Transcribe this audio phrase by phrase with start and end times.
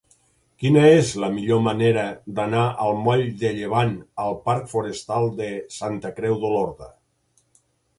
[0.61, 2.07] Quina és la millor manera
[2.41, 3.95] d'anar del moll de Llevant
[4.27, 6.95] al parc Forestal de Santa Creu d'Olorda?